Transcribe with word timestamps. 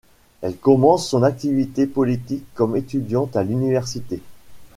Elle 0.41 0.57
commence 0.57 1.07
son 1.07 1.21
activité 1.21 1.85
politique 1.85 2.47
comme 2.55 2.75
étudiante 2.75 3.35
à 3.35 3.43
l'université. 3.43 4.19